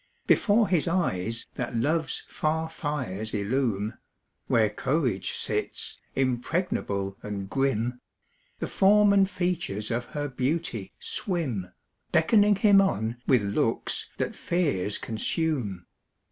Before 0.25 0.67
his 0.67 0.87
eyes 0.87 1.45
that 1.53 1.75
love's 1.75 2.23
far 2.27 2.71
fires 2.71 3.35
illume 3.35 3.99
Where 4.47 4.67
courage 4.67 5.33
sits, 5.35 5.99
impregnable 6.15 7.17
and 7.21 7.47
grim 7.47 8.01
The 8.57 8.65
form 8.65 9.13
and 9.13 9.29
features 9.29 9.91
of 9.91 10.05
her 10.05 10.27
beauty 10.27 10.91
swim, 10.99 11.71
Beckoning 12.11 12.55
him 12.55 12.81
on 12.81 13.17
with 13.27 13.43
looks 13.43 14.09
that 14.17 14.35
fears 14.35 14.97
consume. 14.97 15.85